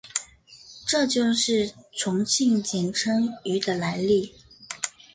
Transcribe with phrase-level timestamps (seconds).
[0.87, 4.33] 这就是重庆简称渝的来历。